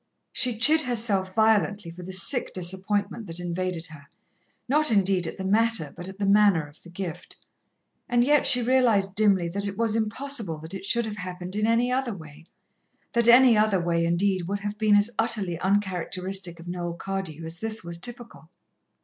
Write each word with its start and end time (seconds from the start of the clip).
She 0.33 0.57
chid 0.57 0.81
herself 0.81 1.35
violently 1.35 1.91
for 1.91 2.01
the 2.01 2.11
sick 2.11 2.51
disappointment 2.53 3.27
that 3.27 3.39
invaded 3.39 3.85
her, 3.85 4.05
not, 4.67 4.89
indeed, 4.89 5.27
at 5.27 5.37
the 5.37 5.43
matter, 5.45 5.93
but 5.95 6.07
at 6.07 6.17
the 6.17 6.25
manner 6.25 6.65
of 6.65 6.81
the 6.81 6.89
gift. 6.89 7.35
And 8.09 8.23
yet 8.23 8.47
she 8.47 8.63
realized 8.63 9.13
dimly, 9.13 9.47
that 9.49 9.67
it 9.67 9.77
was 9.77 9.95
impossible 9.95 10.57
that 10.61 10.73
it 10.73 10.85
should 10.85 11.05
have 11.05 11.17
happened 11.17 11.55
in 11.55 11.67
any 11.67 11.91
other 11.91 12.15
way 12.15 12.45
that 13.13 13.27
any 13.27 13.55
other 13.55 13.79
way, 13.79 14.03
indeed, 14.03 14.47
would 14.47 14.61
have 14.61 14.79
been 14.79 14.95
as 14.95 15.11
utterly 15.19 15.59
uncharacteristic 15.59 16.59
of 16.59 16.67
Noel 16.67 16.93
Cardew 16.95 17.45
as 17.45 17.59
this 17.59 17.83
was 17.83 17.99
typical. 17.99 18.49